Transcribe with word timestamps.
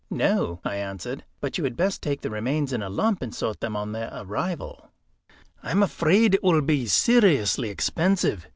"No," 0.09 0.59
I 0.65 0.77
answered; 0.77 1.25
"but 1.41 1.59
you 1.59 1.63
had 1.63 1.77
best 1.77 2.01
take 2.01 2.21
the 2.21 2.31
remains 2.31 2.73
in 2.73 2.81
a 2.81 2.89
lump 2.89 3.21
and 3.21 3.35
sort 3.35 3.59
them 3.59 3.75
on 3.75 3.91
their 3.91 4.09
arrival." 4.11 4.89
"I 5.61 5.69
am 5.69 5.83
afraid 5.83 6.33
it 6.33 6.43
will 6.43 6.61
be 6.63 6.87
seriously 6.87 7.69
expensive. 7.69 8.47